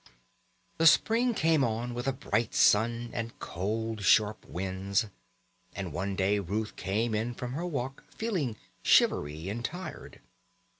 [0.79, 5.05] The spring came on with a bright sun and cold sharp winds,
[5.75, 10.19] and one day Ruth came in from her walk feeling shivery and tired.